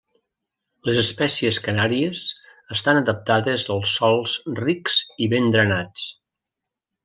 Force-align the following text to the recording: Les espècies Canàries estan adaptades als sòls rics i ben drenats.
Les 0.87 1.01
espècies 1.01 1.59
Canàries 1.65 2.23
estan 2.77 3.01
adaptades 3.03 3.69
als 3.77 3.95
sòls 4.01 4.35
rics 4.65 4.99
i 5.27 5.33
ben 5.37 5.55
drenats. 5.59 6.11